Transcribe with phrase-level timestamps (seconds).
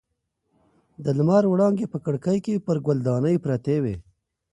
[1.03, 3.95] د لمر وړانګې په کړکۍ کې پر ګل دانۍ پرتې وې.